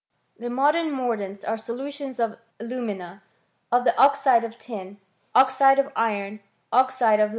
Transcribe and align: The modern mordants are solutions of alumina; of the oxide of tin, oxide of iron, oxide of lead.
The 0.39 0.49
modern 0.49 0.89
mordants 0.93 1.43
are 1.47 1.59
solutions 1.59 2.19
of 2.19 2.39
alumina; 2.59 3.21
of 3.71 3.83
the 3.83 3.95
oxide 3.99 4.43
of 4.43 4.57
tin, 4.57 4.97
oxide 5.35 5.77
of 5.77 5.91
iron, 5.95 6.39
oxide 6.73 7.19
of 7.19 7.29
lead. 7.29 7.29